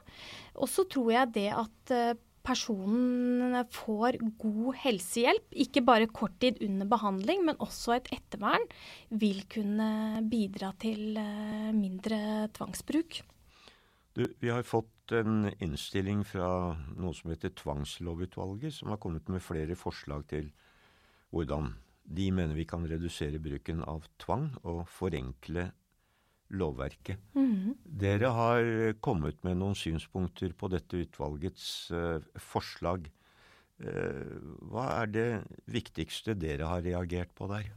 Og 0.61 0.69
så 0.69 0.85
tror 0.89 1.13
jeg 1.13 1.33
det 1.37 1.49
at 1.55 1.95
eh, 1.95 2.19
personen 2.45 3.57
får 3.71 4.17
god 4.41 4.77
helsehjelp, 4.83 5.47
ikke 5.65 5.83
bare 5.85 6.09
kort 6.11 6.37
tid 6.41 6.61
under 6.65 6.89
behandling, 6.89 7.43
men 7.47 7.59
også 7.63 7.97
et 7.97 8.09
ettervern, 8.15 8.65
vil 9.09 9.43
kunne 9.51 10.21
bidra 10.31 10.71
til 10.81 11.19
eh, 11.19 11.69
mindre 11.75 12.49
tvangsbruk. 12.55 13.21
Du, 14.11 14.25
vi 14.43 14.49
har 14.51 14.67
fått 14.67 15.13
en 15.15 15.47
innstilling 15.63 16.25
fra 16.27 16.73
noe 16.99 17.15
som 17.15 17.31
heter 17.31 17.53
Tvangslovutvalget, 17.55 18.75
som 18.75 18.91
har 18.91 18.99
kommet 18.99 19.29
med 19.31 19.43
flere 19.43 19.77
forslag 19.79 20.25
til 20.31 20.49
hvordan 21.31 21.71
de 22.11 22.27
mener 22.35 22.57
vi 22.57 22.65
kan 22.67 22.83
redusere 22.87 23.39
bruken 23.39 23.85
av 23.87 24.03
tvang 24.19 24.49
og 24.67 24.83
forenkle 24.91 25.69
lovverket. 26.51 27.21
Mm. 27.37 27.73
Dere 27.83 28.33
har 28.35 28.67
kommet 29.03 29.41
med 29.47 29.59
noen 29.61 29.77
synspunkter 29.77 30.53
på 30.57 30.71
dette 30.71 31.05
utvalgets 31.05 31.65
uh, 31.95 32.19
forslag. 32.51 33.09
Uh, 33.81 34.37
hva 34.69 34.85
er 34.99 35.07
det 35.09 35.29
viktigste 35.73 36.35
dere 36.37 36.69
har 36.69 36.83
reagert 36.85 37.31
på 37.37 37.47
der? 37.49 37.71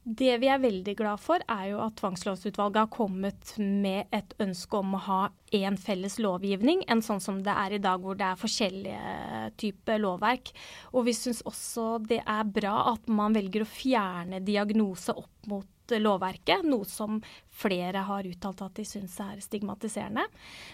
Det 0.00 0.32
vi 0.40 0.48
er 0.48 0.62
veldig 0.62 0.94
glad 0.96 1.20
for, 1.20 1.42
er 1.52 1.66
jo 1.74 1.82
at 1.84 1.98
Tvangslovsutvalget 2.00 2.80
har 2.80 2.92
kommet 2.94 3.52
med 3.58 4.08
et 4.16 4.32
ønske 4.40 4.78
om 4.80 4.96
å 4.96 5.02
ha 5.04 5.18
én 5.54 5.76
felles 5.78 6.16
lovgivning, 6.22 6.80
enn 6.88 7.04
sånn 7.04 7.20
som 7.20 7.42
det 7.44 7.52
er 7.52 7.76
i 7.76 7.82
dag 7.82 8.00
hvor 8.00 8.16
det 8.16 8.24
er 8.30 8.40
forskjellige 8.40 9.50
typer 9.60 10.00
lovverk. 10.00 10.54
Og 10.94 11.04
vi 11.10 11.14
syns 11.18 11.44
også 11.44 11.98
det 12.08 12.22
er 12.24 12.48
bra 12.48 12.94
at 12.94 13.12
man 13.12 13.36
velger 13.36 13.66
å 13.66 13.68
fjerne 13.68 14.40
diagnose 14.46 15.12
opp 15.12 15.52
mot 15.52 15.68
lovverket, 15.98 16.62
noe 16.68 16.86
som 16.88 17.18
flere 17.60 18.04
har 18.06 18.26
uttalt 18.28 18.62
at 18.64 18.78
de 18.78 18.84
syns 18.86 19.16
er 19.22 19.40
stigmatiserende. 19.42 20.24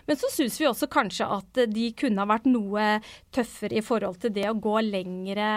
Men 0.07 0.19
så 0.21 0.31
syns 0.33 0.59
vi 0.61 0.69
også 0.69 0.89
kanskje 0.93 1.29
at 1.39 1.63
de 1.73 1.87
kunne 1.99 2.23
ha 2.23 2.29
vært 2.29 2.49
noe 2.51 2.87
tøffere 3.35 3.79
i 3.81 3.85
forhold 3.85 4.21
til 4.23 4.35
det 4.37 4.47
å 4.51 4.59
gå 4.61 4.77
lengre 4.85 5.49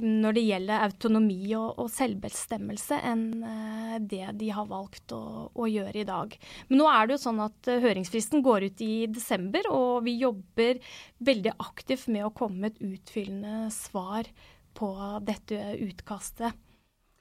når 0.00 0.36
det 0.36 0.46
gjelder 0.46 0.86
autonomi 0.86 1.40
og, 1.58 1.76
og 1.82 1.90
selvbestemmelse, 1.92 3.00
enn 3.10 3.26
eh, 3.46 3.96
det 4.00 4.32
de 4.40 4.50
har 4.54 4.68
valgt 4.70 5.14
å, 5.16 5.22
å, 5.52 5.68
gjøre 5.70 6.02
i 6.02 6.08
dag. 6.08 6.36
Men 6.68 6.82
nå 6.82 6.90
er 6.90 7.06
det 7.06 7.16
jo 7.16 7.22
sånn 7.26 7.42
at 7.44 7.70
eh, 7.70 7.80
høringsfristen 7.84 8.44
går 8.46 8.68
ut 8.70 8.84
i 8.84 8.92
desember, 9.10 9.70
og 9.72 10.04
vi 10.06 10.18
jobber 10.20 10.80
veldig 11.26 11.56
aktivt 11.62 12.10
med 12.12 12.26
å 12.26 12.34
komme 12.34 12.66
med 12.66 12.76
et 12.76 12.94
utfyllende 12.96 13.70
svar 13.74 14.28
på 14.76 14.92
dette 15.24 15.76
utkastet. 15.86 16.62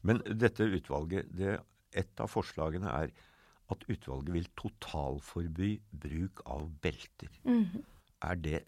Men 0.06 0.22
dette 0.26 0.68
utvalget, 0.70 1.30
det, 1.34 1.58
et 1.96 2.22
av 2.22 2.30
forslagene 2.32 2.92
er 2.92 3.14
at 3.74 3.86
utvalget 3.90 4.34
vil 4.36 4.50
totalforby 4.60 5.72
bruk 5.90 6.44
av 6.46 6.68
belter. 6.82 7.32
Mm 7.44 7.64
-hmm. 7.64 7.86
Er 8.22 8.36
det 8.36 8.64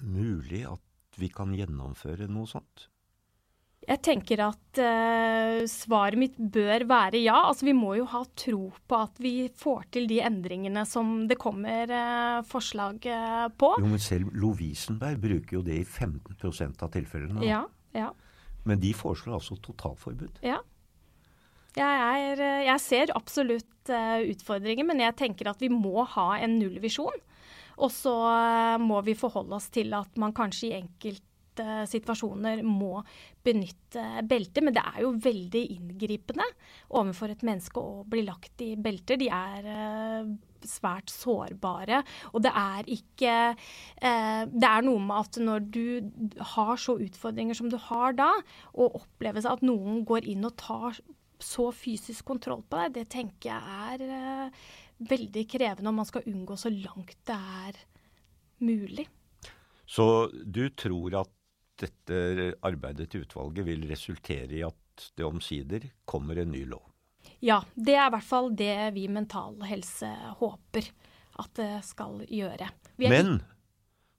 mulig 0.00 0.66
at 0.66 0.80
vi 1.18 1.28
kan 1.28 1.54
gjennomføre 1.54 2.28
noe 2.28 2.46
sånt? 2.46 2.88
Jeg 3.86 4.00
tenker 4.02 4.40
at 4.42 4.80
uh, 4.82 5.62
svaret 5.70 6.18
mitt 6.18 6.34
bør 6.36 6.84
være 6.90 7.20
ja. 7.22 7.36
Altså, 7.46 7.66
vi 7.66 7.72
må 7.72 7.94
jo 7.94 8.04
ha 8.10 8.24
tro 8.34 8.72
på 8.88 8.98
at 8.98 9.20
vi 9.22 9.48
får 9.54 9.84
til 9.94 10.08
de 10.10 10.20
endringene 10.26 10.82
som 10.88 11.28
det 11.28 11.38
kommer 11.38 11.92
uh, 11.92 12.42
forslag 12.42 13.06
uh, 13.06 13.46
på. 13.54 13.76
Jo, 13.78 13.86
Men 13.86 14.02
selv 14.02 14.32
Lovisenberg 14.34 15.20
bruker 15.22 15.60
jo 15.60 15.62
det 15.62 15.78
i 15.78 15.84
15% 15.84 16.82
av 16.82 16.90
tilfellene. 16.90 17.44
Ja, 17.46 17.62
ja. 17.94 18.10
Men 18.66 18.82
de 18.82 18.90
foreslår 18.94 19.38
altså 19.38 19.54
totalforbud. 19.62 20.42
Ja. 20.42 20.58
Jeg, 21.76 22.32
er, 22.32 22.40
eh, 22.40 22.64
jeg 22.70 22.80
ser 22.80 23.12
absolutt 23.16 23.92
uh, 23.92 24.22
utfordringer, 24.24 24.86
men 24.88 25.02
jeg 25.04 25.16
tenker 25.18 25.50
at 25.50 25.60
vi 25.60 25.68
må 25.68 26.06
ha 26.14 26.30
en 26.40 26.56
nullvisjon. 26.56 27.22
Og 27.76 27.90
så 27.92 28.16
uh, 28.16 28.76
må 28.80 29.02
vi 29.04 29.16
forholde 29.18 29.58
oss 29.58 29.68
til 29.74 29.92
at 29.96 30.16
man 30.20 30.32
kanskje 30.36 30.70
i 30.70 30.76
enkelte 30.78 31.24
situasjoner 31.88 32.62
må 32.64 33.02
benytte 33.44 34.22
belter. 34.28 34.64
Men 34.64 34.76
det 34.76 34.84
er 34.88 35.02
jo 35.04 35.12
veldig 35.24 35.62
inngripende 35.74 36.44
overfor 36.96 37.32
et 37.32 37.44
menneske 37.44 37.80
å 37.80 38.02
bli 38.08 38.24
lagt 38.24 38.64
i 38.64 38.70
belter. 38.80 39.20
De 39.20 39.28
er 39.32 39.68
svært 40.68 41.12
sårbare. 41.12 42.02
Og 42.32 42.44
det 42.44 42.52
er 42.52 42.88
ikke 42.92 43.36
Det 44.00 44.68
er 44.68 44.84
noe 44.84 45.00
med 45.00 45.16
at 45.16 45.40
når 45.40 45.68
du 45.72 46.40
har 46.56 46.76
så 46.80 46.96
utfordringer 47.00 47.56
som 47.56 47.72
du 47.72 47.78
har 47.88 48.16
da, 48.20 48.32
og 48.76 49.00
opplever 49.00 49.48
at 49.48 49.64
noen 49.64 50.04
går 50.08 50.28
inn 50.28 50.44
og 50.44 50.58
tar 50.60 51.00
så 51.42 51.68
fysisk 51.74 52.24
kontroll 52.32 52.62
på 52.64 52.80
deg, 52.80 52.94
det 52.96 53.06
tenker 53.12 53.50
jeg 53.52 54.00
er 54.00 54.04
uh, 54.48 54.66
veldig 55.10 55.44
krevende 55.50 55.92
om 55.92 56.00
man 56.00 56.08
skal 56.08 56.26
unngå 56.30 56.56
så 56.60 56.72
langt 56.72 57.16
det 57.28 57.36
er 57.36 57.80
mulig. 58.64 59.06
Så 59.86 60.28
du 60.32 60.68
tror 60.74 61.20
at 61.22 61.32
dette 61.76 62.52
arbeidet 62.64 63.10
til 63.12 63.26
utvalget 63.26 63.66
vil 63.66 63.84
resultere 63.90 64.56
i 64.56 64.64
at 64.66 65.10
det 65.18 65.26
omsider 65.26 65.90
kommer 66.08 66.40
en 66.40 66.54
ny 66.54 66.64
lov? 66.68 66.86
Ja, 67.44 67.60
det 67.74 67.98
er 67.98 68.08
i 68.08 68.14
hvert 68.14 68.26
fall 68.26 68.48
det 68.56 68.94
vi 68.96 69.04
Mental 69.12 69.60
Helse 69.68 70.08
håper 70.40 70.88
at 71.36 71.52
det 71.58 71.72
skal 71.84 72.22
gjøre. 72.32 72.70
Men 72.96 73.42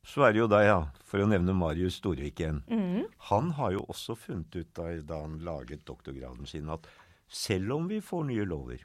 så 0.07 0.23
er 0.23 0.35
det 0.35 0.39
jo 0.39 0.47
deg, 0.51 0.67
ja, 0.69 0.77
for 1.03 1.19
å 1.19 1.27
nevne 1.27 1.55
Marius 1.57 1.97
Storvik 1.99 2.39
igjen. 2.39 2.61
Mm. 2.69 3.07
Han 3.31 3.49
har 3.57 3.73
jo 3.75 3.81
også 3.91 4.15
funnet 4.15 4.55
ut 4.55 4.69
da, 4.77 4.91
da 5.03 5.19
han 5.25 5.35
laget 5.43 5.83
doktorgraden 5.89 6.47
sin, 6.47 6.69
at 6.71 6.87
selv 7.27 7.73
om 7.75 7.87
vi 7.89 8.01
får 8.01 8.23
nye 8.29 8.45
lover 8.47 8.83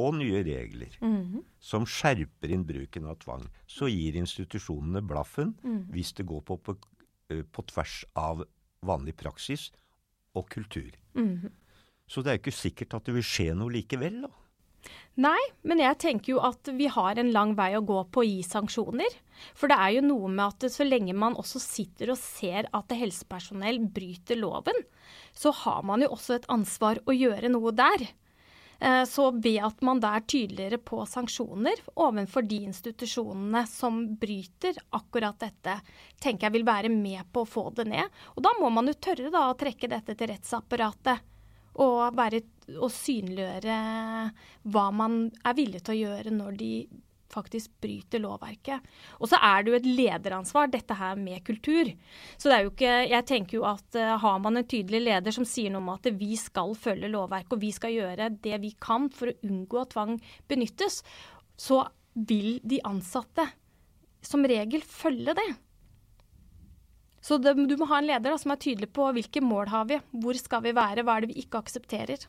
og 0.00 0.14
nye 0.16 0.42
regler 0.44 0.96
mm 1.00 1.22
-hmm. 1.22 1.44
som 1.58 1.86
skjerper 1.86 2.50
inn 2.50 2.64
bruken 2.66 3.06
av 3.06 3.18
tvang, 3.18 3.48
så 3.66 3.88
gir 3.88 4.16
institusjonene 4.16 5.02
blaffen 5.02 5.54
mm. 5.62 5.86
hvis 5.90 6.12
det 6.12 6.26
går 6.26 6.40
på, 6.40 6.56
på, 6.56 6.76
eh, 7.28 7.42
på, 7.42 7.62
tvers 7.62 8.04
av 8.14 8.44
vanlig 8.82 9.16
praksis 9.16 9.72
og 10.34 10.48
kultur. 10.48 10.90
Mm 11.14 11.36
-hmm. 11.36 11.50
Så 12.06 12.22
det 12.22 12.28
er 12.28 12.32
jo 12.32 12.38
ikke 12.38 12.52
sikkert 12.52 12.94
at 12.94 13.06
det 13.06 13.14
vil 13.14 13.22
skje 13.22 13.54
noe 13.54 13.72
likevel, 13.72 14.22
da. 14.22 14.28
Nei, 15.20 15.40
men 15.68 15.82
jeg 15.82 15.98
tenker 16.00 16.32
jo 16.32 16.40
at 16.44 16.70
vi 16.72 16.86
har 16.88 17.18
en 17.20 17.32
lang 17.34 17.52
vei 17.58 17.74
å 17.76 17.84
gå 17.84 17.98
på 18.08 18.22
å 18.22 18.26
gi 18.26 18.40
sanksjoner. 18.46 19.18
For 19.58 19.68
det 19.68 19.76
er 19.76 19.96
jo 19.96 20.06
noe 20.06 20.30
med 20.32 20.44
at 20.46 20.72
så 20.72 20.86
lenge 20.86 21.14
man 21.16 21.36
også 21.38 21.60
sitter 21.60 22.14
og 22.14 22.20
ser 22.20 22.68
at 22.72 22.94
helsepersonell 22.96 23.82
bryter 23.92 24.40
loven, 24.40 24.78
så 25.36 25.52
har 25.64 25.82
man 25.84 26.04
jo 26.04 26.12
også 26.16 26.38
et 26.38 26.50
ansvar 26.52 27.02
å 27.04 27.16
gjøre 27.16 27.52
noe 27.52 27.74
der. 27.76 28.06
Eh, 28.82 29.04
så 29.04 29.28
ved 29.30 29.60
at 29.62 29.82
man 29.86 30.00
da 30.02 30.16
er 30.18 30.24
tydeligere 30.26 30.80
på 30.82 31.04
sanksjoner 31.06 31.84
overfor 32.02 32.42
de 32.48 32.62
institusjonene 32.66 33.62
som 33.70 34.00
bryter 34.18 34.80
akkurat 34.98 35.38
dette, 35.38 35.76
tenker 36.18 36.48
jeg 36.48 36.56
vil 36.56 36.66
være 36.66 36.90
med 36.90 37.28
på 37.34 37.44
å 37.44 37.50
få 37.52 37.68
det 37.76 37.86
ned. 37.92 38.22
Og 38.34 38.42
da 38.42 38.56
må 38.58 38.72
man 38.74 38.90
jo 38.90 38.96
tørre 38.98 39.30
da 39.30 39.44
å 39.50 39.58
trekke 39.60 39.92
dette 39.92 40.16
til 40.16 40.32
rettsapparatet 40.32 41.28
Og, 41.80 42.12
være, 42.16 42.42
og 42.76 42.90
synliggjøre 42.92 43.76
hva 44.74 44.84
man 44.92 45.22
er 45.40 45.56
villig 45.56 45.80
til 45.86 45.94
å 45.94 46.00
gjøre 46.02 46.34
når 46.36 46.58
de 46.60 46.72
faktisk 47.32 47.72
bryter 47.82 48.20
lovverket. 48.22 48.84
Og 49.20 49.30
så 49.30 49.40
er 49.40 49.62
det 49.62 49.72
jo 49.72 49.78
et 49.78 49.88
lederansvar, 49.88 50.70
dette 50.72 50.96
her 50.98 51.16
med 51.20 51.42
kultur. 51.46 51.88
Så 52.36 52.50
det 52.50 52.56
er 52.56 52.66
jo 52.66 52.72
ikke 52.74 52.92
Jeg 53.12 53.26
tenker 53.28 53.58
jo 53.58 53.64
at 53.68 53.98
uh, 53.98 54.16
har 54.20 54.38
man 54.44 54.60
en 54.60 54.68
tydelig 54.68 55.02
leder 55.06 55.34
som 55.34 55.48
sier 55.48 55.72
noe 55.72 55.82
om 55.84 55.92
at 55.94 56.10
vi 56.18 56.34
skal 56.40 56.76
følge 56.78 57.10
lovverket, 57.12 57.56
og 57.56 57.64
vi 57.64 57.72
skal 57.74 57.96
gjøre 57.96 58.30
det 58.44 58.60
vi 58.62 58.74
kan 58.80 59.08
for 59.12 59.32
å 59.32 59.38
unngå 59.48 59.82
at 59.82 59.94
tvang 59.96 60.16
benyttes, 60.50 61.02
så 61.56 61.84
vil 62.12 62.58
de 62.68 62.82
ansatte 62.84 63.48
som 64.22 64.44
regel 64.46 64.84
følge 64.86 65.34
det. 65.38 65.50
Så 67.22 67.38
det, 67.38 67.54
du 67.54 67.76
må 67.78 67.86
ha 67.90 68.00
en 68.02 68.08
leder 68.08 68.32
da, 68.32 68.38
som 68.40 68.52
er 68.54 68.60
tydelig 68.62 68.88
på 68.94 69.06
hvilke 69.14 69.42
mål 69.44 69.70
har 69.70 69.86
vi, 69.90 70.00
hvor 70.24 70.38
skal 70.38 70.64
vi 70.64 70.74
være, 70.74 71.04
hva 71.06 71.16
er 71.16 71.24
det 71.24 71.32
vi 71.32 71.44
ikke 71.44 71.60
aksepterer. 71.62 72.26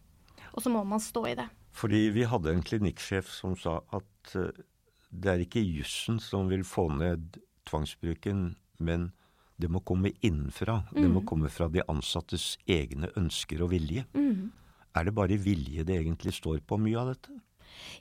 Og 0.53 0.61
så 0.61 0.69
må 0.69 0.83
man 0.85 1.01
stå 1.01 1.25
i 1.31 1.37
det. 1.39 1.47
Fordi 1.73 2.03
vi 2.13 2.27
hadde 2.29 2.53
en 2.53 2.61
klinikksjef 2.61 3.31
som 3.33 3.55
sa 3.57 3.79
at 3.97 4.35
uh, 4.37 4.53
det 5.09 5.31
er 5.31 5.41
ikke 5.41 5.63
jussen 5.65 6.19
som 6.21 6.51
vil 6.51 6.61
få 6.67 6.87
ned 6.93 7.39
tvangsbruken, 7.69 8.51
men 8.85 9.09
det 9.57 9.69
må 9.71 9.81
komme 9.85 10.13
innenfra. 10.21 10.83
Mm. 10.91 10.99
Det 10.99 11.07
må 11.07 11.23
mm. 11.23 11.27
komme 11.29 11.49
fra 11.53 11.69
de 11.73 11.81
ansattes 11.89 12.53
egne 12.69 13.09
ønsker 13.17 13.63
og 13.65 13.73
vilje. 13.73 14.05
Mm. 14.13 14.51
Er 14.93 15.09
det 15.09 15.15
bare 15.17 15.39
vilje 15.41 15.85
det 15.87 15.97
egentlig 16.01 16.35
står 16.37 16.61
på 16.69 16.77
mye 16.81 17.01
av 17.01 17.13
dette? 17.13 17.33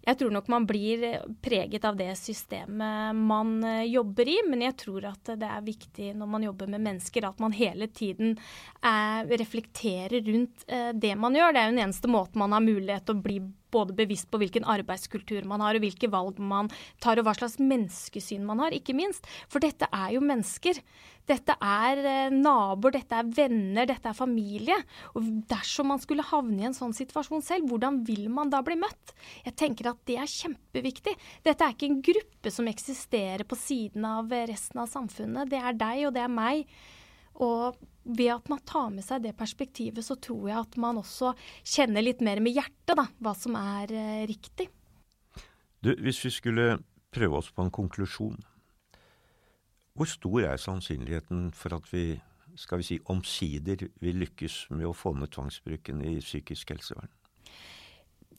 Jeg 0.03 0.19
tror 0.19 0.33
nok 0.35 0.51
man 0.51 0.67
blir 0.67 1.05
preget 1.45 1.85
av 1.87 1.97
det 1.99 2.11
systemet 2.19 3.17
man 3.17 3.55
eh, 3.65 3.85
jobber 3.93 4.29
i, 4.29 4.39
men 4.49 4.65
jeg 4.67 4.77
tror 4.85 5.09
at 5.13 5.35
det 5.39 5.49
er 5.49 5.67
viktig 5.67 6.13
når 6.19 6.31
man 6.35 6.47
jobber 6.49 6.71
med 6.75 6.85
mennesker, 6.89 7.29
at 7.29 7.43
man 7.43 7.55
hele 7.57 7.89
tiden 7.93 8.37
eh, 8.83 9.21
reflekterer 9.31 10.25
rundt 10.27 10.67
eh, 10.69 10.91
det 10.95 11.15
man 11.19 11.39
gjør. 11.39 11.53
Det 11.53 11.63
er 11.63 11.69
jo 11.71 11.77
den 11.77 11.85
eneste 11.87 12.11
måten 12.11 12.43
man 12.43 12.57
har 12.57 12.65
mulighet 12.65 13.07
til 13.07 13.19
å 13.19 13.25
bli 13.27 13.41
både 13.73 13.97
bevisst 13.97 14.31
på 14.33 14.41
hvilken 14.43 14.67
arbeidskultur 14.69 15.47
man 15.49 15.65
har, 15.65 15.77
og 15.79 15.85
hvilke 15.85 16.11
valg 16.13 16.39
man 16.43 16.71
tar, 17.03 17.19
og 17.19 17.27
hva 17.27 17.35
slags 17.39 17.59
menneskesyn 17.63 18.45
man 18.47 18.63
har, 18.63 18.77
ikke 18.77 18.97
minst. 18.97 19.27
For 19.53 19.63
dette 19.63 19.89
er 19.91 20.15
jo 20.17 20.23
mennesker. 20.25 20.81
Dette 21.31 21.55
er 21.63 22.01
eh, 22.03 22.35
naboer, 22.35 22.97
dette 22.97 23.19
er 23.19 23.29
venner, 23.37 23.87
dette 23.87 24.11
er 24.11 24.17
familie. 24.19 24.79
Og 25.15 25.29
dersom 25.51 25.93
man 25.93 26.03
skulle 26.03 26.27
havne 26.27 26.65
i 26.65 26.67
en 26.71 26.77
sånn 26.77 26.97
situasjon 26.97 27.45
selv, 27.47 27.69
hvordan 27.71 28.01
vil 28.09 28.27
man 28.33 28.51
da 28.53 28.63
bli 28.67 28.77
møtt? 28.81 29.15
Jeg 29.47 29.57
tenker 29.61 29.93
at 29.93 30.03
det 30.11 30.19
er 30.19 30.31
kjempeviktig. 30.31 31.15
Dette 31.47 31.67
er 31.67 31.77
ikke 31.77 31.91
en 31.91 32.03
gruppe 32.11 32.55
som 32.55 32.71
eksisterer 32.71 33.47
på 33.47 33.59
siden 33.59 34.07
av 34.09 34.35
resten 34.51 34.83
av 34.83 34.91
samfunnet. 34.91 35.51
Det 35.53 35.63
er 35.63 35.79
deg, 35.79 36.09
og 36.09 36.17
det 36.17 36.27
er 36.27 36.33
meg. 36.33 36.67
Og 37.43 37.79
ved 38.05 38.33
at 38.35 38.49
man 38.51 38.63
tar 38.67 38.91
med 38.95 39.05
seg 39.07 39.23
det 39.25 39.35
perspektivet, 39.39 40.05
så 40.05 40.17
tror 40.21 40.49
jeg 40.51 40.59
at 40.59 40.79
man 40.81 41.01
også 41.01 41.35
kjenner 41.63 42.05
litt 42.05 42.23
mer 42.25 42.43
med 42.43 42.57
hjertet 42.57 42.97
da, 42.99 43.07
hva 43.23 43.35
som 43.39 43.59
er 43.59 43.93
eh, 43.95 44.25
riktig. 44.31 44.69
Du, 45.83 45.93
hvis 45.99 46.23
vi 46.25 46.33
skulle 46.35 46.67
prøve 47.13 47.39
oss 47.39 47.51
på 47.53 47.65
en 47.65 47.75
konklusjon, 47.75 48.39
hvor 49.93 50.09
stor 50.09 50.47
er 50.49 50.61
sannsynligheten 50.61 51.51
for 51.57 51.77
at 51.77 51.89
vi 51.93 52.07
skal 52.57 52.81
vi 52.81 52.87
si, 52.87 52.99
omsider 53.13 53.87
vil 54.01 54.23
lykkes 54.23 54.67
med 54.73 54.87
å 54.89 54.97
få 54.97 55.15
ned 55.17 55.33
tvangsbruken 55.33 56.03
i 56.05 56.19
psykisk 56.21 56.75
helsevern? 56.75 57.11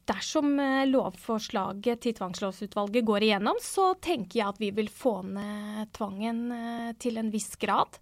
Dersom 0.09 0.57
eh, 0.59 0.83
lovforslaget 0.89 2.03
til 2.03 2.15
tvangslovsutvalget 2.17 3.05
går 3.07 3.27
igjennom, 3.27 3.59
så 3.63 3.93
tenker 4.03 4.39
jeg 4.39 4.51
at 4.51 4.61
vi 4.61 4.71
vil 4.75 4.91
få 4.91 5.19
ned 5.27 5.91
tvangen 5.95 6.45
eh, 6.55 6.91
til 6.99 7.19
en 7.21 7.31
viss 7.33 7.53
grad. 7.61 7.99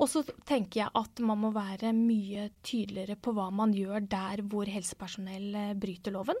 Og 0.00 0.08
så 0.12 0.22
tenker 0.48 0.84
jeg 0.84 0.94
at 0.96 1.22
man 1.26 1.42
må 1.42 1.52
være 1.54 1.92
mye 1.96 2.50
tydeligere 2.66 3.18
på 3.20 3.34
hva 3.36 3.50
man 3.54 3.74
gjør 3.76 4.06
der 4.10 4.44
hvor 4.46 4.70
helsepersonell 4.70 5.54
eh, 5.54 5.76
bryter 5.78 6.14
loven. 6.14 6.38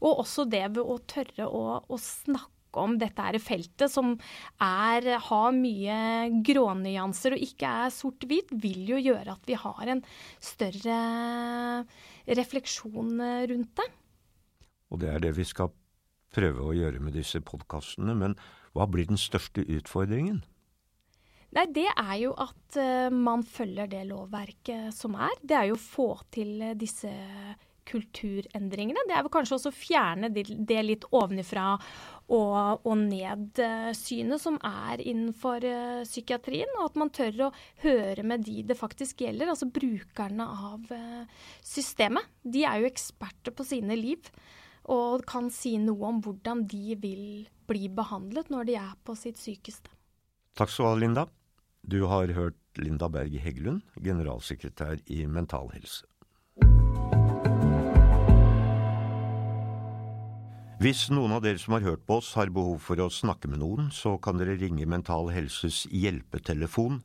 Og 0.00 0.22
også 0.24 0.46
det 0.48 0.64
ved 0.76 0.84
å 0.84 1.00
tørre 1.04 1.48
å, 1.48 1.64
å 1.84 2.00
snakke 2.00 2.52
om 2.76 2.98
dette 3.00 3.24
er 3.24 3.38
feltet 3.40 3.88
som 3.88 4.10
er, 4.60 5.06
har 5.28 5.54
mye 5.56 6.00
grånyanser 6.44 7.36
og 7.36 7.44
ikke 7.46 7.70
er 7.86 7.94
sort-hvit, 7.94 8.52
vil 8.52 8.82
jo 8.90 8.98
gjøre 9.00 9.32
at 9.32 9.48
vi 9.48 9.56
har 9.56 9.92
en 9.94 10.02
større 10.44 10.98
refleksjon 12.36 13.14
rundt 13.48 13.72
det. 13.80 13.88
Og 14.90 15.02
det 15.02 15.10
er 15.12 15.22
det 15.22 15.34
vi 15.36 15.46
skal 15.46 15.72
prøve 16.36 16.66
å 16.66 16.74
gjøre 16.76 17.02
med 17.02 17.16
disse 17.16 17.40
podkastene. 17.44 18.14
Men 18.18 18.36
hva 18.76 18.88
blir 18.90 19.08
den 19.08 19.20
største 19.20 19.64
utfordringen? 19.64 20.42
Nei, 21.56 21.64
det 21.72 21.86
er 21.88 22.16
jo 22.20 22.34
at 22.42 22.76
uh, 22.76 23.08
man 23.14 23.44
følger 23.46 23.88
det 23.88 24.02
lovverket 24.10 24.92
som 24.94 25.16
er. 25.16 25.32
Det 25.40 25.56
er 25.56 25.70
jo 25.70 25.78
å 25.78 25.86
få 25.86 26.10
til 26.34 26.58
uh, 26.60 26.74
disse 26.76 27.12
kulturendringene. 27.86 29.04
Det 29.06 29.14
er 29.14 29.22
vel 29.22 29.32
kanskje 29.32 29.54
også 29.56 29.70
å 29.70 29.76
fjerne 29.78 30.28
det, 30.34 30.78
litt 30.82 31.04
ovenifra 31.14 31.76
og, 32.34 32.82
og 32.82 32.96
ned-synet 32.98 34.42
som 34.42 34.56
er 34.58 35.04
innenfor 35.04 35.62
psykiatrien. 36.02 36.72
Og 36.80 36.88
at 36.88 36.98
man 36.98 37.12
tør 37.14 37.44
å 37.46 37.52
høre 37.84 38.26
med 38.26 38.42
de 38.42 38.64
det 38.66 38.76
faktisk 38.76 39.22
gjelder, 39.22 39.54
altså 39.54 39.70
brukerne 39.70 40.48
av 40.74 40.90
systemet. 41.62 42.26
De 42.42 42.66
er 42.66 42.82
jo 42.82 42.90
eksperter 42.90 43.54
på 43.54 43.68
sine 43.70 43.94
liv 44.02 44.34
og 44.92 45.24
kan 45.28 45.50
si 45.50 45.76
noe 45.82 46.10
om 46.10 46.20
hvordan 46.24 46.64
de 46.70 46.96
vil 47.02 47.46
bli 47.66 47.88
behandlet 47.90 48.50
når 48.52 48.68
de 48.68 48.76
er 48.78 48.92
på 49.06 49.16
sitt 49.18 49.40
sykeste. 49.40 49.90
Takk 50.56 50.70
skal 50.72 50.86
du 50.86 50.90
ha, 50.90 51.00
Linda. 51.02 51.26
Du 51.86 51.98
har 52.10 52.30
hørt 52.34 52.58
Linda 52.80 53.08
Berg 53.12 53.34
Heggelund, 53.42 53.82
generalsekretær 54.02 55.02
i 55.12 55.24
Mental 55.30 55.68
Helse. 55.74 56.06
Hvis 60.76 61.06
noen 61.08 61.32
av 61.32 61.40
dere 61.40 61.56
som 61.56 61.72
har 61.72 61.86
hørt 61.86 62.02
på 62.04 62.18
oss 62.20 62.34
har 62.36 62.50
behov 62.52 62.82
for 62.84 63.00
å 63.00 63.06
snakke 63.08 63.48
med 63.48 63.62
noen, 63.62 63.86
så 63.88 64.18
kan 64.20 64.36
dere 64.36 64.58
ringe 64.60 64.84
Mental 64.84 65.30
Helses 65.32 65.86
hjelpetelefon. 65.88 66.98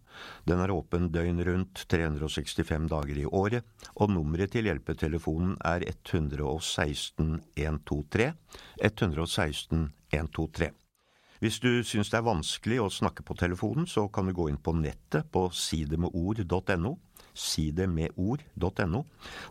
Den 0.43 0.59
er 0.59 0.73
åpen 0.75 1.07
døgn 1.13 1.39
rundt 1.47 1.85
365 1.87 2.89
dager 2.91 3.21
i 3.21 3.23
året, 3.23 3.63
og 3.95 4.11
nummeret 4.11 4.51
til 4.51 4.67
hjelpetelefonen 4.67 5.53
er 5.63 5.85
116 5.87 7.37
123. 7.55 8.27
116 8.91 9.87
123. 10.19 10.69
Hvis 11.39 11.61
du 11.63 11.71
syns 11.87 12.11
det 12.11 12.19
er 12.19 12.27
vanskelig 12.27 12.81
å 12.83 12.91
snakke 12.91 13.23
på 13.23 13.39
telefonen, 13.39 13.87
så 13.87 14.03
kan 14.11 14.27
du 14.27 14.35
gå 14.35 14.49
inn 14.51 14.59
på 14.59 14.75
nettet 14.75 15.31
på 15.31 15.47
sidemedord.no. 15.47 16.97
Sidemedord.no. 17.31 19.05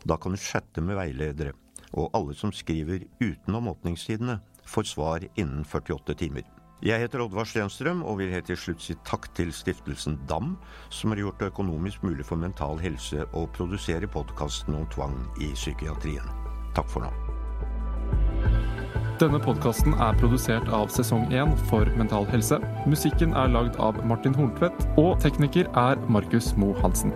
Da 0.04 0.20
kan 0.20 0.37
du 0.37 0.44
chatte 0.44 0.85
med 0.85 1.00
veiledere 1.00 1.56
og 1.92 2.11
alle 2.16 2.35
som 2.35 2.53
skriver 2.55 3.07
utenom 3.20 3.68
åpningstidene, 3.72 4.40
får 4.66 4.90
svar 4.92 5.26
innen 5.35 5.64
48 5.64 6.14
timer. 6.14 6.46
Jeg 6.81 7.03
heter 7.03 7.20
Oddvar 7.20 7.44
Stenstrøm 7.44 8.00
og 8.09 8.22
vil 8.22 8.31
helt 8.33 8.46
til 8.48 8.57
slutt 8.57 8.81
si 8.81 8.94
takk 9.05 9.26
til 9.37 9.50
stiftelsen 9.53 10.16
DAM, 10.31 10.55
som 10.88 11.12
har 11.12 11.20
gjort 11.20 11.42
det 11.42 11.50
økonomisk 11.53 12.07
mulig 12.07 12.24
for 12.24 12.40
Mental 12.40 12.81
Helse 12.81 13.26
å 13.37 13.44
produsere 13.53 14.09
podkasten 14.09 14.79
om 14.79 14.87
tvang 14.94 15.18
i 15.44 15.50
psykiatrien. 15.53 16.24
Takk 16.72 16.88
for 16.88 17.05
nå. 17.05 17.12
Denne 19.20 19.37
podkasten 19.44 19.92
er 20.00 20.16
produsert 20.16 20.70
av 20.72 20.88
sesong 20.88 21.26
1 21.29 21.53
for 21.68 21.85
Mental 22.00 22.24
Helse. 22.31 22.57
Musikken 22.88 23.37
er 23.37 23.53
lagd 23.53 23.76
av 23.76 24.00
Martin 24.09 24.33
Horntvedt, 24.33 24.87
og 24.96 25.20
tekniker 25.20 25.68
er 25.76 26.00
Markus 26.09 26.55
Moe 26.57 26.81
Hansen. 26.81 27.12